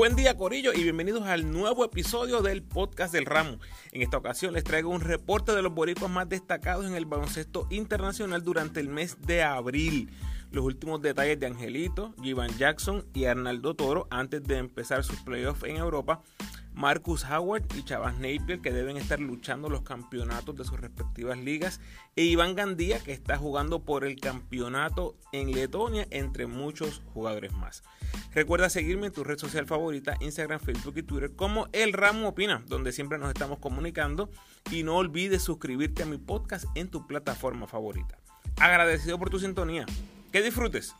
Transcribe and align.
Buen 0.00 0.16
día 0.16 0.34
Corillo 0.34 0.72
y 0.72 0.82
bienvenidos 0.82 1.24
al 1.26 1.52
nuevo 1.52 1.84
episodio 1.84 2.40
del 2.40 2.62
podcast 2.62 3.12
del 3.12 3.26
ramo. 3.26 3.58
En 3.92 4.00
esta 4.00 4.16
ocasión 4.16 4.54
les 4.54 4.64
traigo 4.64 4.88
un 4.88 5.02
reporte 5.02 5.52
de 5.52 5.60
los 5.60 5.74
boricuas 5.74 6.10
más 6.10 6.26
destacados 6.26 6.86
en 6.86 6.94
el 6.94 7.04
baloncesto 7.04 7.66
internacional 7.68 8.42
durante 8.42 8.80
el 8.80 8.88
mes 8.88 9.18
de 9.20 9.42
abril. 9.42 10.10
Los 10.52 10.64
últimos 10.64 11.02
detalles 11.02 11.38
de 11.38 11.48
Angelito, 11.48 12.14
Jivan 12.22 12.56
Jackson 12.56 13.04
y 13.12 13.26
Arnaldo 13.26 13.76
Toro 13.76 14.08
antes 14.10 14.42
de 14.42 14.56
empezar 14.56 15.04
sus 15.04 15.20
playoffs 15.20 15.64
en 15.64 15.76
Europa 15.76 16.22
Marcus 16.72 17.24
Howard 17.24 17.64
y 17.76 17.82
Chavas 17.82 18.14
Napier 18.14 18.60
que 18.60 18.72
deben 18.72 18.96
estar 18.96 19.20
luchando 19.20 19.68
los 19.68 19.82
campeonatos 19.82 20.56
de 20.56 20.64
sus 20.64 20.80
respectivas 20.80 21.36
ligas 21.36 21.78
e 22.16 22.22
Iván 22.24 22.54
Gandía 22.54 23.00
que 23.00 23.12
está 23.12 23.36
jugando 23.36 23.84
por 23.84 24.04
el 24.04 24.18
campeonato 24.18 25.16
en 25.32 25.52
Letonia 25.52 26.06
entre 26.10 26.46
muchos 26.46 27.02
jugadores 27.12 27.52
más. 27.52 27.82
Recuerda 28.32 28.70
seguirme 28.70 29.08
en 29.08 29.12
tu 29.12 29.24
red 29.24 29.38
social 29.38 29.66
favorita, 29.66 30.16
Instagram, 30.20 30.60
Facebook 30.60 30.96
y 30.96 31.02
Twitter 31.02 31.32
como 31.34 31.68
El 31.72 31.92
Ramo 31.92 32.28
Opina, 32.28 32.62
donde 32.66 32.92
siempre 32.92 33.18
nos 33.18 33.28
estamos 33.28 33.58
comunicando 33.58 34.30
y 34.70 34.84
no 34.84 34.96
olvides 34.96 35.42
suscribirte 35.42 36.04
a 36.04 36.06
mi 36.06 36.16
podcast 36.16 36.64
en 36.76 36.88
tu 36.88 37.08
plataforma 37.08 37.66
favorita. 37.66 38.18
Agradecido 38.60 39.18
por 39.18 39.30
tu 39.30 39.40
sintonía. 39.40 39.84
Que 40.30 40.42
disfrutes. 40.42 40.94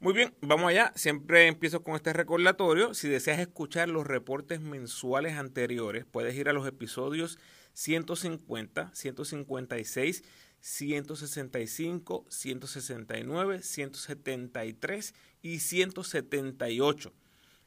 Muy 0.00 0.14
bien, 0.14 0.32
vamos 0.40 0.70
allá. 0.70 0.92
Siempre 0.94 1.46
empiezo 1.46 1.82
con 1.82 1.94
este 1.94 2.14
recordatorio. 2.14 2.94
Si 2.94 3.08
deseas 3.08 3.38
escuchar 3.38 3.90
los 3.90 4.06
reportes 4.06 4.62
mensuales 4.62 5.34
anteriores, 5.34 6.06
puedes 6.06 6.34
ir 6.36 6.48
a 6.48 6.54
los 6.54 6.66
episodios 6.66 7.38
150, 7.74 8.90
156, 8.94 10.24
165, 10.60 12.26
169, 12.28 13.62
173 13.62 15.14
y 15.42 15.58
178. 15.60 17.12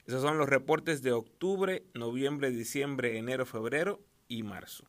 Esos 0.06 0.22
son 0.22 0.38
los 0.38 0.50
reportes 0.50 1.02
de 1.02 1.12
octubre, 1.12 1.84
noviembre, 1.94 2.52
diciembre, 2.52 3.18
enero, 3.18 3.46
febrero 3.46 4.02
y 4.28 4.44
marzo. 4.44 4.86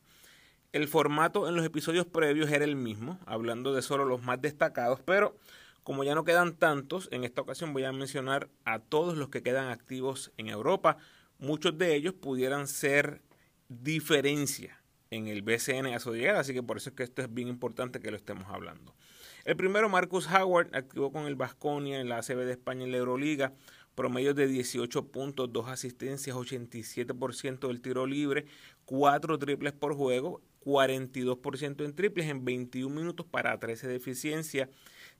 El 0.73 0.89
formato 0.89 1.49
en 1.49 1.55
los 1.55 1.67
episodios 1.67 2.07
previos 2.07 2.51
era 2.51 2.65
el 2.65 2.77
mismo, 2.77 3.19
hablando 3.27 3.75
de 3.75 3.83
solo 3.83 4.05
los 4.05 4.23
más 4.23 4.41
destacados, 4.41 5.01
pero 5.05 5.37
como 5.83 6.05
ya 6.05 6.15
no 6.15 6.25
quedan 6.25 6.57
tantos, 6.57 7.09
en 7.13 7.25
esta 7.25 7.43
ocasión 7.43 7.73
voy 7.73 7.85
a 7.85 7.93
mencionar 7.93 8.49
a 8.65 8.79
todos 8.79 9.17
los 9.17 9.29
que 9.29 9.43
quedan 9.43 9.69
activos 9.69 10.33
en 10.39 10.49
Europa. 10.49 10.97
Muchos 11.39 11.77
de 11.77 11.95
ellos 11.95 12.15
pudieran 12.15 12.69
ser 12.69 13.21
diferencia 13.69 14.82
en 15.13 15.29
el 15.29 15.43
BCN 15.43 15.89
a 15.95 16.01
su 16.01 16.15
llegada, 16.15 16.41
así 16.41 16.55
que 16.55 16.63
por 16.63 16.79
eso 16.79 16.89
es 16.89 16.97
que 16.97 17.03
esto 17.03 17.21
es 17.21 17.33
bien 17.33 17.49
importante 17.49 18.01
que 18.01 18.11
lo 18.11 18.17
estemos 18.17 18.47
hablando. 18.49 18.95
El 19.45 19.57
primero, 19.57 19.91
Marcus 19.91 20.27
Howard, 20.27 20.75
activó 20.75 21.13
con 21.13 21.27
el 21.27 21.37
Vasconia 21.37 22.01
en 22.01 22.09
la 22.09 22.17
ACB 22.17 22.39
de 22.47 22.53
España 22.53 22.85
en 22.85 22.93
la 22.93 22.97
Euroliga, 22.97 23.53
promedio 23.95 24.33
de 24.33 24.47
18 24.47 25.09
puntos, 25.09 25.53
2 25.53 25.69
asistencias, 25.69 26.35
87% 26.35 27.69
del 27.69 27.83
tiro 27.83 28.07
libre, 28.07 28.47
4 28.87 29.39
triples 29.39 29.75
por 29.75 29.95
juego, 29.95 30.41
42% 30.65 31.85
en 31.85 31.95
triples 31.95 32.27
en 32.27 32.47
21 32.47 32.95
minutos 32.95 33.27
para 33.27 33.59
13 33.59 33.89
de 33.89 33.97
eficiencia 33.97 34.71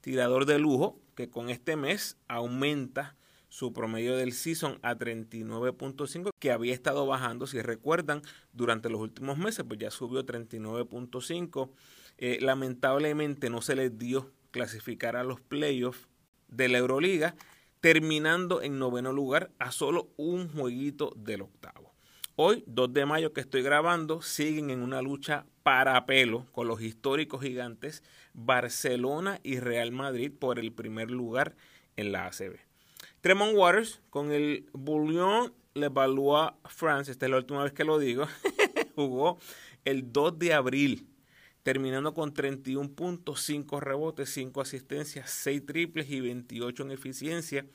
tirador 0.01 0.47
de 0.47 0.59
lujo 0.59 0.99
que 1.15 1.29
con 1.29 1.51
este 1.51 1.77
mes 1.77 2.17
aumenta 2.29 3.15
su 3.53 3.75
promedio 3.75 4.17
del 4.17 4.33
season 4.33 4.79
a 4.81 4.95
39.5 4.95 6.31
que 6.39 6.53
había 6.53 6.73
estado 6.73 7.07
bajando, 7.07 7.47
si 7.47 7.61
recuerdan, 7.61 8.23
durante 8.55 8.89
los 8.89 8.99
últimos 8.99 9.37
meses, 9.37 9.63
pues 9.69 9.79
ya 9.79 9.91
subió 9.91 10.21
a 10.21 10.25
39.5. 10.25 11.69
Eh, 12.17 12.39
lamentablemente 12.41 13.51
no 13.51 13.61
se 13.61 13.77
les 13.77 13.99
dio 13.99 14.33
clasificar 14.53 15.17
a 15.17 15.23
los 15.23 15.43
playoffs 15.43 16.09
de 16.49 16.71
la 16.71 16.79
Euroliga, 16.79 17.35
terminando 17.83 18.63
en 18.63 18.79
noveno 18.79 19.13
lugar 19.13 19.51
a 19.59 19.71
solo 19.71 20.09
un 20.17 20.49
jueguito 20.49 21.13
del 21.15 21.43
octavo. 21.43 21.93
Hoy, 22.37 22.65
2 22.67 22.95
de 22.95 23.05
mayo 23.05 23.35
que 23.35 23.43
estoy 23.43 23.61
grabando, 23.61 24.23
siguen 24.23 24.71
en 24.71 24.81
una 24.81 25.03
lucha 25.03 25.45
para 25.63 26.07
pelo 26.07 26.47
con 26.53 26.69
los 26.69 26.81
históricos 26.81 27.43
gigantes 27.43 28.03
Barcelona 28.33 29.41
y 29.43 29.61
Real 29.61 29.93
Madrid 29.93 30.33
por 30.33 30.59
el 30.59 30.73
primer 30.73 31.11
lugar 31.11 31.55
en 31.97 32.13
la 32.13 32.25
ACB. 32.25 32.72
Tremont 33.23 33.55
Waters 33.55 34.01
con 34.11 34.33
el 34.33 34.69
Bouillon 34.73 35.55
Le 35.75 35.89
Valois 35.89 36.51
France, 36.65 37.13
esta 37.13 37.27
es 37.27 37.31
la 37.31 37.39
última 37.39 37.63
vez 37.63 37.73
que 37.73 37.85
lo 37.85 38.01
digo, 38.01 38.27
jugó 38.97 39.39
el 39.85 40.13
2 40.13 40.41
de 40.41 40.55
abril, 40.55 41.07
terminando 41.63 42.15
con 42.15 42.35
31 42.35 42.91
puntos, 42.91 43.43
5 43.43 43.79
rebotes, 43.79 44.29
5 44.31 44.61
asistencias, 44.61 45.31
6 45.31 45.65
triples 45.65 46.11
y 46.11 46.21
28 46.21 46.83
en 46.83 46.91
eficiencia. 46.91 47.67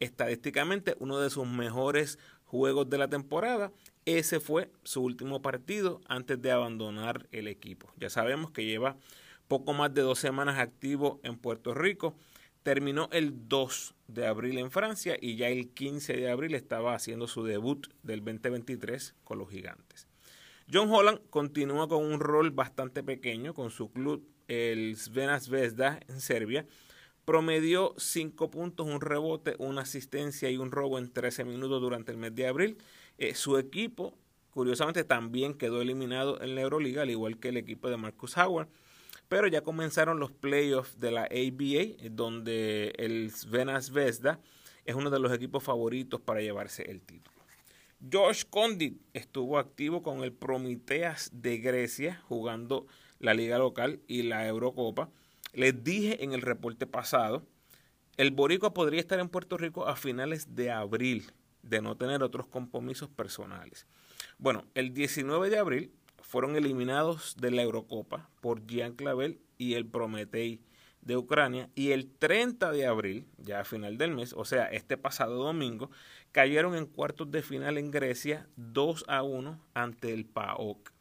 Estadísticamente, 0.00 0.96
uno 1.00 1.18
de 1.18 1.28
sus 1.28 1.46
mejores 1.46 2.18
juegos 2.46 2.88
de 2.88 2.96
la 2.96 3.08
temporada. 3.08 3.70
Ese 4.06 4.40
fue 4.40 4.70
su 4.84 5.02
último 5.02 5.42
partido 5.42 6.00
antes 6.08 6.40
de 6.40 6.50
abandonar 6.50 7.28
el 7.30 7.46
equipo. 7.46 7.92
Ya 7.98 8.08
sabemos 8.08 8.52
que 8.52 8.64
lleva 8.64 8.96
poco 9.48 9.74
más 9.74 9.92
de 9.92 10.00
dos 10.00 10.18
semanas 10.18 10.58
activo 10.58 11.20
en 11.24 11.36
Puerto 11.36 11.74
Rico. 11.74 12.16
Terminó 12.68 13.08
el 13.12 13.48
2 13.48 13.94
de 14.08 14.26
abril 14.26 14.58
en 14.58 14.70
Francia 14.70 15.16
y 15.18 15.36
ya 15.36 15.48
el 15.48 15.70
15 15.70 16.12
de 16.18 16.30
abril 16.30 16.54
estaba 16.54 16.94
haciendo 16.94 17.26
su 17.26 17.42
debut 17.42 17.86
del 18.02 18.22
2023 18.22 19.14
con 19.24 19.38
los 19.38 19.48
gigantes. 19.48 20.06
John 20.70 20.90
Holland 20.90 21.18
continúa 21.30 21.88
con 21.88 22.04
un 22.04 22.20
rol 22.20 22.50
bastante 22.50 23.02
pequeño 23.02 23.54
con 23.54 23.70
su 23.70 23.90
club, 23.90 24.28
el 24.48 24.96
Svena 24.98 25.40
Zvezda, 25.40 26.00
en 26.08 26.20
Serbia. 26.20 26.66
Promedió 27.24 27.94
5 27.96 28.50
puntos, 28.50 28.86
un 28.86 29.00
rebote, 29.00 29.54
una 29.58 29.80
asistencia 29.80 30.50
y 30.50 30.58
un 30.58 30.70
robo 30.70 30.98
en 30.98 31.10
13 31.10 31.44
minutos 31.44 31.80
durante 31.80 32.12
el 32.12 32.18
mes 32.18 32.34
de 32.34 32.48
abril. 32.48 32.76
Eh, 33.16 33.34
su 33.34 33.56
equipo, 33.56 34.18
curiosamente, 34.50 35.04
también 35.04 35.54
quedó 35.54 35.80
eliminado 35.80 36.38
en 36.42 36.54
la 36.54 36.60
Euroliga, 36.60 37.00
al 37.00 37.08
igual 37.08 37.38
que 37.38 37.48
el 37.48 37.56
equipo 37.56 37.88
de 37.88 37.96
Marcus 37.96 38.36
Howard. 38.36 38.68
Pero 39.28 39.46
ya 39.46 39.62
comenzaron 39.62 40.18
los 40.18 40.32
playoffs 40.32 40.98
de 40.98 41.10
la 41.10 41.24
ABA, 41.24 42.08
donde 42.10 42.92
el 42.96 43.30
Venas 43.48 43.90
Vesda 43.90 44.40
es 44.84 44.94
uno 44.94 45.10
de 45.10 45.20
los 45.20 45.32
equipos 45.32 45.62
favoritos 45.62 46.20
para 46.20 46.40
llevarse 46.40 46.90
el 46.90 47.02
título. 47.02 47.38
Josh 48.12 48.44
Condit 48.48 49.00
estuvo 49.12 49.58
activo 49.58 50.02
con 50.02 50.22
el 50.22 50.32
Prometeas 50.32 51.30
de 51.32 51.58
Grecia 51.58 52.22
jugando 52.28 52.86
la 53.18 53.34
liga 53.34 53.58
local 53.58 54.00
y 54.06 54.22
la 54.22 54.46
Eurocopa. 54.46 55.10
Les 55.52 55.82
dije 55.82 56.22
en 56.22 56.32
el 56.32 56.42
reporte 56.42 56.86
pasado, 56.86 57.44
el 58.16 58.30
Boricua 58.30 58.72
podría 58.72 59.00
estar 59.00 59.18
en 59.18 59.28
Puerto 59.28 59.56
Rico 59.56 59.86
a 59.86 59.96
finales 59.96 60.54
de 60.54 60.70
abril, 60.70 61.30
de 61.62 61.82
no 61.82 61.96
tener 61.96 62.22
otros 62.22 62.46
compromisos 62.46 63.08
personales. 63.08 63.86
Bueno, 64.38 64.64
el 64.74 64.94
19 64.94 65.50
de 65.50 65.58
abril 65.58 65.92
fueron 66.28 66.54
eliminados 66.56 67.36
de 67.40 67.50
la 67.50 67.62
Eurocopa 67.62 68.28
por 68.42 68.66
Jean 68.66 68.92
Clavel 68.92 69.40
y 69.56 69.72
el 69.74 69.86
Prometei 69.86 70.60
de 71.00 71.16
Ucrania 71.16 71.70
y 71.74 71.92
el 71.92 72.10
30 72.10 72.70
de 72.70 72.86
abril, 72.86 73.26
ya 73.38 73.60
a 73.60 73.64
final 73.64 73.96
del 73.96 74.10
mes, 74.10 74.34
o 74.34 74.44
sea, 74.44 74.66
este 74.66 74.98
pasado 74.98 75.42
domingo, 75.42 75.90
cayeron 76.30 76.74
en 76.74 76.84
cuartos 76.84 77.30
de 77.30 77.40
final 77.40 77.78
en 77.78 77.90
Grecia 77.90 78.46
2 78.56 79.06
a 79.08 79.22
1 79.22 79.58
ante 79.72 80.12
el 80.12 80.26
PAOK. 80.26 80.92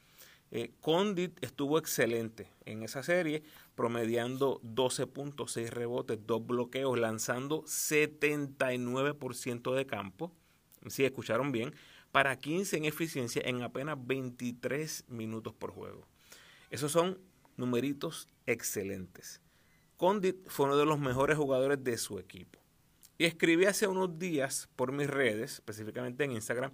Eh, 0.51 0.71
Condit 0.79 1.37
estuvo 1.43 1.77
excelente 1.77 2.49
en 2.63 2.83
esa 2.83 3.03
serie, 3.03 3.43
promediando 3.75 4.61
12.6 4.61 5.71
rebotes, 5.71 6.19
dos 6.25 6.47
bloqueos, 6.47 6.97
lanzando 6.97 7.63
79% 7.63 9.75
de 9.75 9.85
campo. 9.85 10.31
Si 10.87 11.03
escucharon 11.03 11.51
bien, 11.51 11.75
para 12.11 12.37
15 12.37 12.77
en 12.77 12.85
eficiencia 12.85 13.41
en 13.45 13.61
apenas 13.61 13.97
23 13.99 15.05
minutos 15.09 15.53
por 15.53 15.71
juego. 15.71 16.07
Esos 16.69 16.91
son 16.91 17.19
numeritos 17.55 18.27
excelentes. 18.45 19.41
Condit 19.97 20.37
fue 20.47 20.67
uno 20.67 20.77
de 20.77 20.85
los 20.85 20.99
mejores 20.99 21.37
jugadores 21.37 21.83
de 21.83 21.97
su 21.97 22.19
equipo. 22.19 22.59
Y 23.17 23.25
escribí 23.25 23.65
hace 23.65 23.87
unos 23.87 24.19
días 24.19 24.69
por 24.75 24.91
mis 24.91 25.09
redes, 25.09 25.53
específicamente 25.53 26.23
en 26.23 26.33
Instagram, 26.33 26.71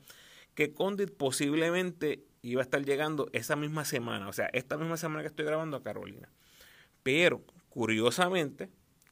que 0.56 0.74
Condit 0.74 1.12
posiblemente 1.12 2.25
iba 2.41 2.62
a 2.62 2.65
estar 2.65 2.83
llegando 2.83 3.29
esa 3.31 3.56
misma 3.56 3.86
semana, 3.86 4.27
o 4.27 4.33
sea, 4.33 4.50
esta 4.51 4.77
misma 4.77 4.97
semana 4.97 5.21
que 5.21 5.27
estoy 5.27 5.45
grabando 5.45 5.77
a 5.77 5.83
Carolina. 5.83 6.29
Pero, 7.01 7.44
curiosamente, 7.69 8.69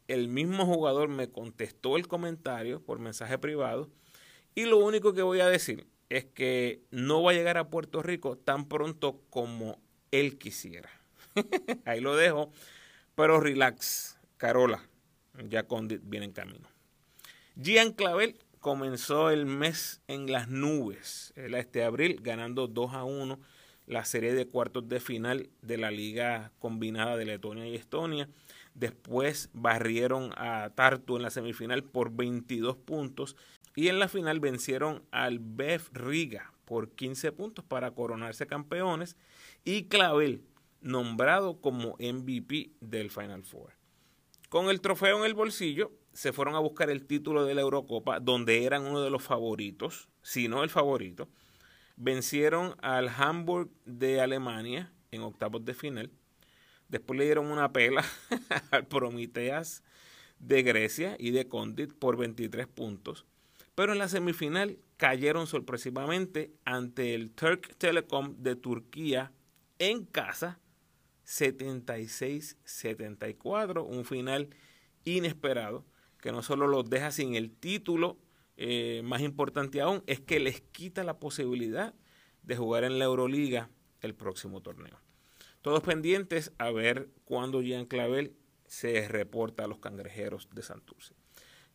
el 0.07 0.27
mismo 0.27 0.65
jugador 0.65 1.07
me 1.07 1.29
contestó 1.29 1.95
el 1.95 2.07
comentario 2.07 2.81
por 2.81 3.00
mensaje 3.00 3.38
privado 3.38 3.89
y 4.53 4.65
lo 4.65 4.77
único 4.77 5.13
que 5.13 5.21
voy 5.21 5.39
a 5.39 5.47
decir 5.47 5.88
es 6.11 6.25
que 6.25 6.81
no 6.91 7.23
va 7.23 7.31
a 7.31 7.33
llegar 7.33 7.57
a 7.57 7.69
Puerto 7.69 8.03
Rico 8.03 8.37
tan 8.37 8.67
pronto 8.67 9.21
como 9.29 9.79
él 10.11 10.37
quisiera. 10.37 10.89
Ahí 11.85 12.01
lo 12.01 12.17
dejo. 12.17 12.51
Pero 13.15 13.39
relax, 13.39 14.19
Carola, 14.35 14.83
ya 15.47 15.63
Condit 15.63 16.01
viene 16.03 16.25
en 16.25 16.33
camino. 16.33 16.67
Gian 17.55 17.93
Clavel 17.93 18.37
comenzó 18.59 19.29
el 19.29 19.45
mes 19.45 20.01
en 20.07 20.29
las 20.31 20.49
nubes, 20.49 21.33
este 21.35 21.83
abril, 21.83 22.19
ganando 22.21 22.67
2 22.67 22.93
a 22.93 23.03
1 23.05 23.39
la 23.87 24.05
serie 24.05 24.33
de 24.33 24.47
cuartos 24.47 24.87
de 24.87 24.99
final 24.99 25.49
de 25.61 25.77
la 25.77 25.91
liga 25.91 26.51
combinada 26.59 27.17
de 27.17 27.25
Letonia 27.25 27.67
y 27.67 27.75
Estonia. 27.75 28.29
Después 28.73 29.49
barrieron 29.53 30.31
a 30.37 30.71
Tartu 30.75 31.17
en 31.17 31.23
la 31.23 31.29
semifinal 31.29 31.83
por 31.83 32.11
22 32.11 32.77
puntos 32.77 33.35
y 33.75 33.88
en 33.88 34.00
la 34.00 34.07
final 34.07 34.39
vencieron 34.39 35.03
al 35.12 35.39
Bev 35.39 35.81
Riga 35.94 36.53
por 36.65 36.91
15 36.91 37.31
puntos 37.31 37.65
para 37.65 37.91
coronarse 37.91 38.47
campeones 38.47 39.18
y 39.63 39.85
Clavel 39.85 40.44
nombrado 40.81 41.62
como 41.62 41.95
MVP 42.00 42.71
del 42.81 43.12
Final 43.12 43.44
Four. 43.44 43.73
Con 44.50 44.69
el 44.69 44.81
trofeo 44.81 45.18
en 45.19 45.25
el 45.25 45.33
bolsillo, 45.33 45.91
se 46.13 46.33
fueron 46.33 46.56
a 46.56 46.59
buscar 46.59 46.89
el 46.89 47.06
título 47.06 47.45
de 47.45 47.56
la 47.56 47.62
Eurocopa, 47.62 48.19
donde 48.19 48.65
eran 48.65 48.85
uno 48.85 49.01
de 49.01 49.09
los 49.09 49.23
favoritos, 49.23 50.09
si 50.21 50.47
no 50.47 50.63
el 50.63 50.69
favorito. 50.69 51.29
Vencieron 51.95 52.75
al 52.81 53.09
Hamburg 53.09 53.69
de 53.85 54.19
Alemania 54.19 54.91
en 55.12 55.21
octavos 55.21 55.63
de 55.63 55.74
final. 55.74 56.12
Después 56.89 57.17
le 57.17 57.25
dieron 57.25 57.45
una 57.47 57.71
pela 57.71 58.03
al 58.71 58.88
Prometeas 58.88 59.83
de 60.39 60.63
Grecia 60.63 61.15
y 61.17 61.31
de 61.31 61.47
Condit 61.47 61.94
por 61.94 62.17
23 62.17 62.67
puntos. 62.67 63.25
Pero 63.81 63.93
en 63.93 63.97
la 63.97 64.09
semifinal 64.09 64.77
cayeron 64.97 65.47
sorpresivamente 65.47 66.53
ante 66.65 67.15
el 67.15 67.31
Turk 67.31 67.75
Telecom 67.79 68.35
de 68.37 68.55
Turquía 68.55 69.31
en 69.79 70.05
casa 70.05 70.59
76-74, 71.25 73.83
un 73.83 74.05
final 74.05 74.49
inesperado 75.03 75.83
que 76.19 76.31
no 76.31 76.43
solo 76.43 76.67
los 76.67 76.91
deja 76.91 77.09
sin 77.09 77.33
el 77.33 77.49
título, 77.49 78.19
eh, 78.55 79.01
más 79.03 79.23
importante 79.23 79.81
aún, 79.81 80.03
es 80.05 80.19
que 80.19 80.39
les 80.39 80.61
quita 80.61 81.03
la 81.03 81.17
posibilidad 81.17 81.95
de 82.43 82.55
jugar 82.55 82.83
en 82.83 82.99
la 82.99 83.05
Euroliga 83.05 83.71
el 84.01 84.13
próximo 84.13 84.61
torneo. 84.61 85.01
Todos 85.63 85.81
pendientes 85.81 86.51
a 86.59 86.69
ver 86.69 87.09
cuándo 87.25 87.63
Jean 87.63 87.87
Clavel 87.87 88.35
se 88.67 89.07
reporta 89.07 89.63
a 89.63 89.67
los 89.67 89.79
cangrejeros 89.79 90.49
de 90.53 90.61
Santurce. 90.61 91.15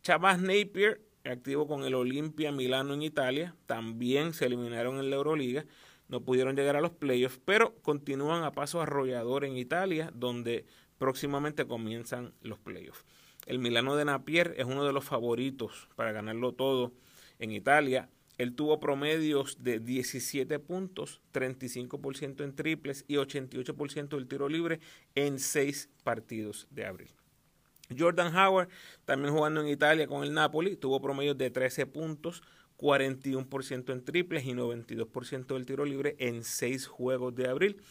Chavas 0.03 0.39
Napier, 0.39 1.01
activo 1.31 1.67
con 1.67 1.85
el 1.85 1.95
Olimpia 1.95 2.53
Milano 2.53 2.95
en 2.95 3.03
Italia, 3.03 3.55
también 3.67 4.33
se 4.33 4.47
eliminaron 4.47 4.99
en 4.99 5.11
la 5.11 5.17
Euroliga, 5.17 5.65
no 6.09 6.21
pudieron 6.21 6.57
llegar 6.57 6.77
a 6.77 6.81
los 6.81 6.93
playoffs, 6.93 7.41
pero 7.45 7.75
continúan 7.83 8.45
a 8.45 8.53
paso 8.53 8.81
arrollador 8.81 9.45
en 9.45 9.57
Italia, 9.57 10.11
donde 10.15 10.65
próximamente 10.99 11.67
comienzan 11.67 12.33
los 12.43 12.59
playoffs. 12.59 13.05
El 13.47 13.59
Milano 13.59 13.97
de 13.97 14.05
Napier 14.05 14.55
es 14.57 14.67
uno 14.67 14.85
de 14.85 14.93
los 14.93 15.05
favoritos 15.05 15.89
para 15.97 16.13
ganarlo 16.13 16.53
todo 16.53 16.93
en 17.39 17.53
Italia. 17.53 18.09
Él 18.39 18.55
tuvo 18.55 18.81
promedios 18.81 19.63
de 19.63 19.81
17 19.81 20.59
puntos, 20.59 21.21
35% 21.33 22.45
en 22.45 22.55
triples 22.55 23.05
y 23.09 23.15
88% 23.15 24.09
del 24.09 24.29
tiro 24.29 24.49
libre 24.49 24.81
en 25.15 25.39
seis 25.39 25.89
partidos 26.03 26.67
de 26.71 26.87
abril. 26.87 27.11
Jordan 27.97 28.35
Howard, 28.37 28.69
también 29.05 29.35
jugando 29.35 29.61
en 29.61 29.69
Italia 29.69 30.07
con 30.07 30.25
el 30.25 30.33
Napoli, 30.33 30.77
tuvo 30.77 31.01
promedios 31.01 31.37
de 31.39 31.51
13 31.51 31.87
puntos, 31.87 32.43
41% 32.79 33.93
en 33.93 34.05
triples 34.05 34.45
y 34.45 34.53
92% 34.53 35.47
del 35.55 35.67
tiro 35.67 35.85
libre 35.85 36.17
en 36.19 36.45
seis 36.45 36.87
juegos 36.87 37.35
de 37.35 37.49
abril. 37.49 37.83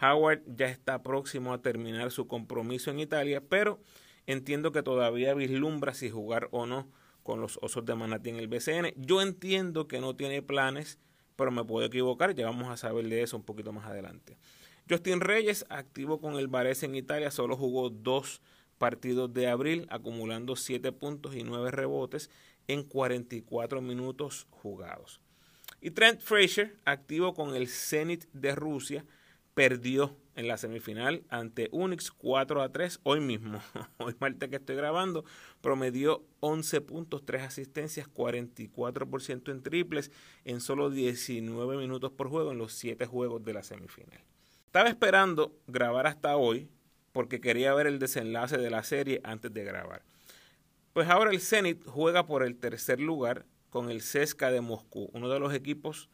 Howard 0.00 0.42
ya 0.46 0.68
está 0.68 1.02
próximo 1.02 1.52
a 1.52 1.60
terminar 1.60 2.10
su 2.10 2.26
compromiso 2.26 2.90
en 2.90 3.00
Italia, 3.00 3.42
pero 3.46 3.80
entiendo 4.26 4.72
que 4.72 4.82
todavía 4.82 5.34
vislumbra 5.34 5.92
si 5.92 6.10
jugar 6.10 6.48
o 6.52 6.66
no 6.66 6.88
con 7.22 7.40
los 7.40 7.58
Osos 7.60 7.84
de 7.84 7.94
Manatí 7.94 8.30
en 8.30 8.36
el 8.36 8.48
BCN. 8.48 8.94
Yo 8.96 9.20
entiendo 9.20 9.86
que 9.86 10.00
no 10.00 10.16
tiene 10.16 10.42
planes, 10.42 10.98
pero 11.36 11.50
me 11.50 11.64
puedo 11.64 11.86
equivocar, 11.86 12.34
ya 12.34 12.46
vamos 12.46 12.68
a 12.68 12.76
saber 12.76 13.08
de 13.08 13.22
eso 13.22 13.36
un 13.36 13.44
poquito 13.44 13.72
más 13.72 13.86
adelante. 13.86 14.38
Justin 14.88 15.20
Reyes, 15.20 15.64
activo 15.68 16.20
con 16.20 16.34
el 16.34 16.48
Varese 16.48 16.86
en 16.86 16.94
Italia, 16.94 17.30
solo 17.30 17.56
jugó 17.56 17.90
dos 17.90 18.40
partidos 18.80 19.34
de 19.34 19.46
abril, 19.46 19.86
acumulando 19.90 20.56
7 20.56 20.90
puntos 20.92 21.36
y 21.36 21.42
9 21.42 21.70
rebotes 21.70 22.30
en 22.66 22.82
44 22.82 23.82
minutos 23.82 24.46
jugados. 24.48 25.20
Y 25.82 25.90
Trent 25.90 26.22
Frazier, 26.22 26.78
activo 26.86 27.34
con 27.34 27.54
el 27.54 27.68
Zenit 27.68 28.24
de 28.32 28.54
Rusia, 28.54 29.04
perdió 29.52 30.16
en 30.34 30.48
la 30.48 30.56
semifinal 30.56 31.24
ante 31.28 31.68
Unix 31.72 32.10
4 32.10 32.62
a 32.62 32.72
3 32.72 33.00
hoy 33.02 33.20
mismo. 33.20 33.60
Hoy 33.98 34.14
martes 34.18 34.48
que 34.48 34.56
estoy 34.56 34.76
grabando, 34.76 35.26
promedió 35.60 36.24
11 36.40 36.80
puntos, 36.80 37.26
3 37.26 37.42
asistencias, 37.42 38.08
44% 38.08 39.50
en 39.50 39.62
triples 39.62 40.10
en 40.46 40.62
solo 40.62 40.88
19 40.88 41.76
minutos 41.76 42.12
por 42.12 42.30
juego 42.30 42.52
en 42.52 42.56
los 42.56 42.72
7 42.72 43.04
juegos 43.04 43.44
de 43.44 43.52
la 43.52 43.62
semifinal. 43.62 44.24
Estaba 44.64 44.88
esperando 44.88 45.54
grabar 45.66 46.06
hasta 46.06 46.38
hoy 46.38 46.70
porque 47.12 47.40
quería 47.40 47.74
ver 47.74 47.86
el 47.86 47.98
desenlace 47.98 48.58
de 48.58 48.70
la 48.70 48.82
serie 48.82 49.20
antes 49.24 49.52
de 49.52 49.64
grabar. 49.64 50.02
Pues 50.92 51.08
ahora 51.08 51.30
el 51.30 51.40
Zenit 51.40 51.84
juega 51.86 52.26
por 52.26 52.42
el 52.42 52.56
tercer 52.56 53.00
lugar 53.00 53.46
con 53.70 53.90
el 53.90 54.00
CSKA 54.00 54.50
de 54.50 54.60
Moscú, 54.60 55.10
uno 55.12 55.28
de 55.28 55.38
los 55.38 55.54
equipos 55.54 56.08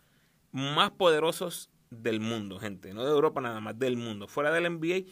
más 0.53 0.91
poderosos 0.91 1.71
del 1.91 2.21
mundo, 2.21 2.59
gente, 2.59 2.93
no 2.93 3.05
de 3.05 3.11
Europa 3.11 3.41
nada 3.41 3.61
más, 3.61 3.79
del 3.79 3.97
mundo. 3.97 4.29
Fuera 4.29 4.53
del 4.53 4.71
NBA, 4.71 5.11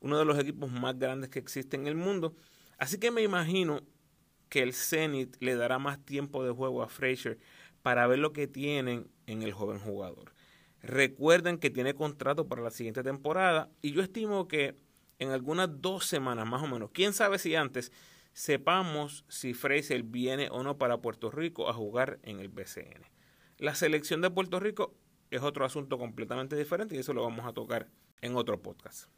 uno 0.00 0.18
de 0.18 0.24
los 0.24 0.38
equipos 0.38 0.70
más 0.70 0.98
grandes 0.98 1.30
que 1.30 1.38
existen 1.38 1.82
en 1.82 1.86
el 1.88 1.94
mundo. 1.94 2.34
Así 2.78 2.98
que 2.98 3.10
me 3.10 3.22
imagino 3.22 3.82
que 4.48 4.62
el 4.62 4.72
Zenit 4.74 5.36
le 5.40 5.54
dará 5.56 5.78
más 5.78 6.04
tiempo 6.04 6.44
de 6.44 6.52
juego 6.52 6.82
a 6.82 6.88
Frazier 6.88 7.38
para 7.82 8.06
ver 8.06 8.18
lo 8.18 8.32
que 8.32 8.46
tienen 8.46 9.08
en 9.26 9.42
el 9.42 9.52
joven 9.52 9.78
jugador. 9.78 10.32
Recuerden 10.82 11.58
que 11.58 11.70
tiene 11.70 11.94
contrato 11.94 12.48
para 12.48 12.62
la 12.62 12.70
siguiente 12.70 13.02
temporada 13.02 13.70
y 13.82 13.92
yo 13.92 14.02
estimo 14.02 14.48
que 14.48 14.76
en 15.22 15.30
algunas 15.30 15.80
dos 15.80 16.04
semanas 16.04 16.46
más 16.46 16.62
o 16.62 16.66
menos, 16.66 16.90
quién 16.92 17.12
sabe 17.12 17.38
si 17.38 17.54
antes, 17.54 17.92
sepamos 18.32 19.24
si 19.28 19.54
Frazier 19.54 20.02
viene 20.02 20.48
o 20.50 20.62
no 20.62 20.78
para 20.78 21.00
Puerto 21.00 21.30
Rico 21.30 21.68
a 21.68 21.74
jugar 21.74 22.18
en 22.22 22.40
el 22.40 22.48
BCN. 22.48 23.04
La 23.58 23.74
selección 23.74 24.20
de 24.20 24.30
Puerto 24.30 24.58
Rico 24.58 24.94
es 25.30 25.42
otro 25.42 25.64
asunto 25.64 25.98
completamente 25.98 26.56
diferente 26.56 26.96
y 26.96 26.98
eso 26.98 27.12
lo 27.12 27.22
vamos 27.22 27.46
a 27.46 27.52
tocar 27.52 27.88
en 28.20 28.36
otro 28.36 28.60
podcast. 28.60 29.08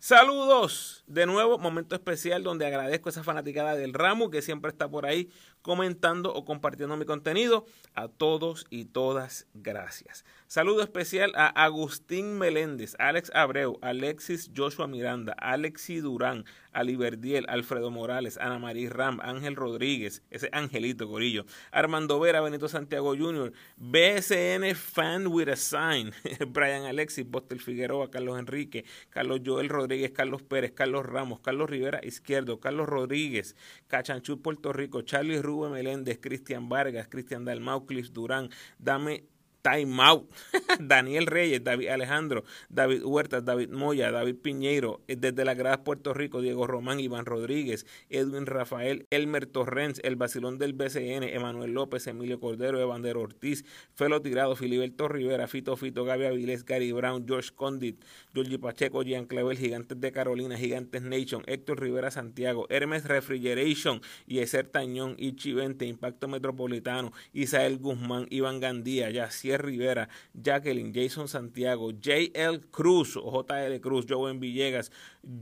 Saludos, 0.00 1.02
de 1.08 1.26
nuevo, 1.26 1.58
momento 1.58 1.96
especial 1.96 2.44
donde 2.44 2.64
agradezco 2.64 3.08
a 3.08 3.10
esa 3.10 3.24
fanaticada 3.24 3.74
del 3.74 3.92
ramo 3.92 4.30
que 4.30 4.42
siempre 4.42 4.70
está 4.70 4.88
por 4.88 5.06
ahí 5.06 5.28
comentando 5.60 6.32
o 6.32 6.44
compartiendo 6.44 6.96
mi 6.96 7.04
contenido. 7.04 7.66
A 7.94 8.06
todos 8.06 8.64
y 8.70 8.84
todas, 8.84 9.48
gracias. 9.54 10.24
Saludo 10.46 10.82
especial 10.82 11.32
a 11.34 11.48
Agustín 11.48 12.38
Meléndez, 12.38 12.94
Alex 13.00 13.32
Abreu, 13.34 13.78
Alexis 13.82 14.52
Joshua 14.56 14.86
Miranda, 14.86 15.32
Alexi 15.32 15.96
Durán, 15.96 16.44
Aliberdiel, 16.72 17.44
Alfredo 17.48 17.90
Morales, 17.90 18.38
Ana 18.38 18.58
María 18.60 18.88
Ram, 18.88 19.18
Ángel 19.20 19.56
Rodríguez, 19.56 20.22
ese 20.30 20.48
Angelito 20.52 21.08
Corillo, 21.08 21.44
Armando 21.72 22.20
Vera, 22.20 22.40
Benito 22.40 22.68
Santiago 22.68 23.16
Jr., 23.16 23.52
BSN 23.76 24.74
Fan 24.76 25.26
with 25.26 25.48
a 25.48 25.56
Sign, 25.56 26.12
Brian 26.48 26.84
Alexis, 26.84 27.28
Bostel 27.28 27.60
Figueroa, 27.60 28.10
Carlos 28.10 28.38
Enrique, 28.38 28.84
Carlos 29.10 29.40
Joel 29.44 29.68
Rodríguez, 29.68 29.87
Carlos 30.12 30.42
Pérez, 30.42 30.72
Carlos 30.72 31.04
Ramos, 31.06 31.40
Carlos 31.40 31.68
Rivera 31.68 32.00
Izquierdo, 32.04 32.60
Carlos 32.60 32.88
Rodríguez, 32.88 33.56
Cachanchú 33.86 34.40
Puerto 34.42 34.72
Rico, 34.72 35.02
Charlie 35.02 35.40
Rubén 35.40 35.72
Meléndez, 35.72 36.18
Cristian 36.20 36.68
Vargas, 36.68 37.08
Cristian 37.08 37.44
Dalmau, 37.44 37.86
Cliff 37.86 38.10
Durán, 38.12 38.50
Dame 38.78 39.24
Time 39.68 40.02
Out, 40.02 40.30
Daniel 40.80 41.26
Reyes, 41.26 41.62
David 41.62 41.88
Alejandro, 41.88 42.44
David 42.70 43.02
Huertas, 43.04 43.44
David 43.44 43.68
Moya, 43.68 44.10
David 44.10 44.36
Piñeiro, 44.36 45.02
eh, 45.08 45.16
desde 45.16 45.44
la 45.44 45.52
Grada 45.52 45.84
Puerto 45.84 46.14
Rico, 46.14 46.40
Diego 46.40 46.66
Román, 46.66 47.00
Iván 47.00 47.26
Rodríguez, 47.26 47.84
Edwin 48.08 48.46
Rafael, 48.46 49.06
Elmer 49.10 49.44
Torrens, 49.44 50.00
El 50.04 50.16
Basilón 50.16 50.56
del 50.56 50.72
BCN, 50.72 51.22
Emanuel 51.22 51.72
López, 51.72 52.06
Emilio 52.06 52.40
Cordero, 52.40 52.80
Evander 52.80 53.18
Ortiz, 53.18 53.66
Felo 53.94 54.22
Tirado, 54.22 54.56
Filiberto 54.56 55.06
Rivera, 55.06 55.48
Fito 55.48 55.76
Fito, 55.76 56.04
Gaby 56.04 56.24
Avilés, 56.24 56.64
Gary 56.64 56.92
Brown, 56.92 57.26
George 57.26 57.50
Condit, 57.54 58.02
Georgie 58.32 58.58
Pacheco, 58.58 59.02
Jean 59.02 59.26
Clavel, 59.26 59.58
Gigantes 59.58 60.00
de 60.00 60.12
Carolina, 60.12 60.56
Gigantes 60.56 61.02
Nation, 61.02 61.42
Héctor 61.46 61.80
Rivera 61.80 62.10
Santiago, 62.10 62.66
Hermes 62.70 63.04
Refrigeration, 63.04 64.00
Yeser 64.26 64.66
Tañón, 64.66 65.14
Ichi 65.18 65.52
20, 65.52 65.84
Impacto 65.84 66.26
Metropolitano, 66.26 67.12
Isael 67.34 67.78
Guzmán, 67.78 68.26
Iván 68.30 68.60
Gandía, 68.60 69.10
Yacier 69.10 69.57
Rivera, 69.58 70.08
Jacqueline, 70.34 70.92
Jason 70.92 71.28
Santiago, 71.28 71.90
JL 71.92 72.66
Cruz, 72.70 73.14
JL 73.14 73.80
Cruz, 73.80 74.06
Joven 74.08 74.40
Villegas, 74.40 74.90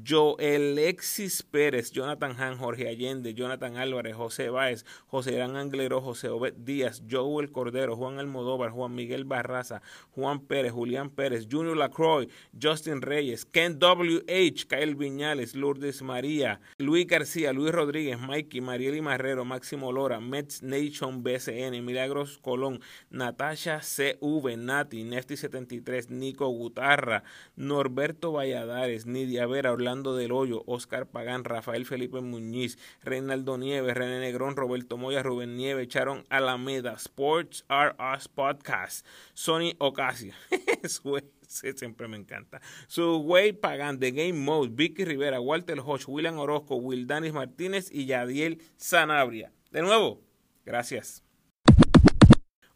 Joel 0.04 0.56
Alexis 0.76 1.42
Pérez, 1.42 1.90
Jonathan 1.92 2.34
Han, 2.40 2.58
Jorge 2.58 2.88
Allende, 2.88 3.34
Jonathan 3.34 3.76
Álvarez, 3.76 4.14
José 4.14 4.50
Báez, 4.50 4.84
José 5.06 5.34
Irán 5.34 5.56
Anglero, 5.56 6.00
José 6.00 6.28
Obed 6.28 6.54
Díaz, 6.54 7.02
Joel 7.08 7.52
Cordero, 7.52 7.96
Juan 7.96 8.18
Almodóvar, 8.18 8.70
Juan 8.70 8.94
Miguel 8.94 9.24
Barraza, 9.24 9.82
Juan 10.10 10.40
Pérez, 10.40 10.72
Julián 10.72 11.10
Pérez, 11.10 11.46
Junior 11.50 11.76
Lacroix, 11.76 12.28
Justin 12.60 13.00
Reyes, 13.02 13.44
Ken 13.44 13.78
W.H., 13.78 14.66
Kyle 14.66 14.96
Viñales, 14.96 15.54
Lourdes 15.54 16.02
María, 16.02 16.60
Luis 16.78 17.06
García, 17.06 17.52
Luis 17.52 17.72
Rodríguez, 17.72 18.18
Mikey, 18.18 18.60
Marieli 18.60 19.00
Marrero, 19.00 19.44
Máximo 19.44 19.92
Lora, 19.92 20.20
Mets 20.20 20.62
Nation 20.62 21.22
BCN, 21.22 21.84
Milagros 21.84 22.38
Colón, 22.38 22.80
Natasha 23.10 23.82
CV, 23.96 24.56
Nati, 24.58 25.04
Nefty73, 25.04 26.10
Nico 26.10 26.48
Gutarra, 26.48 27.24
Norberto 27.56 28.32
Valladares, 28.32 29.06
Nidia 29.06 29.46
Vera, 29.46 29.72
Orlando 29.72 30.14
del 30.14 30.32
Hoyo, 30.32 30.62
Oscar 30.66 31.06
Pagán, 31.06 31.44
Rafael 31.44 31.86
Felipe 31.86 32.20
Muñiz, 32.20 32.78
Reinaldo 33.02 33.56
Nieves, 33.56 33.96
René 33.96 34.20
Negrón, 34.20 34.56
Roberto 34.56 34.98
Moya, 34.98 35.22
Rubén 35.22 35.56
Nieves, 35.56 35.88
Charon 35.88 36.26
Alameda, 36.28 36.92
Sports 36.94 37.64
Are 37.68 37.96
Us 37.98 38.28
Podcast, 38.28 39.06
Sony 39.32 39.74
Ocasio. 39.78 40.34
siempre 41.48 42.08
me 42.08 42.16
encanta. 42.16 42.60
Su 42.88 43.18
Way 43.18 43.52
Pagan, 43.54 43.98
The 43.98 44.10
Game 44.12 44.34
Mode, 44.34 44.70
Vicky 44.72 45.04
Rivera, 45.04 45.40
Walter 45.40 45.80
Hodge, 45.80 46.04
William 46.06 46.38
Orozco, 46.38 46.76
Will 46.76 47.06
Danis 47.06 47.32
Martínez 47.32 47.90
y 47.90 48.06
Yadiel 48.06 48.62
Sanabria. 48.76 49.52
De 49.70 49.82
nuevo, 49.82 50.22
gracias. 50.64 51.25